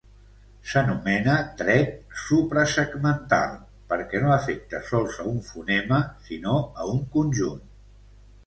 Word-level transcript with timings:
S'anomena 0.69 1.33
tret 1.59 1.91
suprasegmental 2.21 3.53
perquè 3.93 4.23
no 4.25 4.33
afecta 4.37 4.81
sols 4.89 5.21
a 5.25 5.29
un 5.35 5.39
fonema 5.51 6.01
sinó 6.31 6.57
a 6.85 6.89
un 6.97 7.05
conjunt. 7.19 7.63